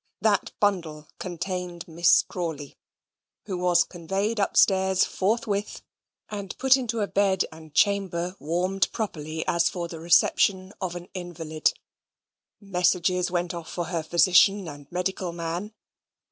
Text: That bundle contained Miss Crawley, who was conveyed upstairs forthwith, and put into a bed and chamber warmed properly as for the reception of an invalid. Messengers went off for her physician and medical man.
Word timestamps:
That 0.21 0.51
bundle 0.59 1.09
contained 1.19 1.87
Miss 1.87 2.23
Crawley, 2.23 2.75
who 3.45 3.55
was 3.55 3.83
conveyed 3.83 4.39
upstairs 4.39 5.05
forthwith, 5.05 5.83
and 6.27 6.57
put 6.57 6.75
into 6.75 7.01
a 7.01 7.07
bed 7.07 7.45
and 7.51 7.75
chamber 7.75 8.35
warmed 8.39 8.91
properly 8.93 9.45
as 9.45 9.69
for 9.69 9.87
the 9.87 9.99
reception 9.99 10.73
of 10.81 10.95
an 10.95 11.07
invalid. 11.13 11.73
Messengers 12.59 13.29
went 13.29 13.53
off 13.53 13.69
for 13.69 13.85
her 13.93 14.01
physician 14.01 14.67
and 14.67 14.91
medical 14.91 15.31
man. 15.33 15.71